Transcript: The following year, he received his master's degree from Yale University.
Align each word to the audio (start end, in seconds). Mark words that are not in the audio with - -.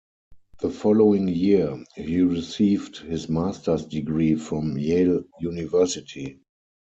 The 0.61 0.71
following 0.71 1.27
year, 1.27 1.77
he 1.95 2.21
received 2.21 3.01
his 3.01 3.29
master's 3.29 3.85
degree 3.85 4.33
from 4.33 4.75
Yale 4.79 5.25
University. 5.39 6.39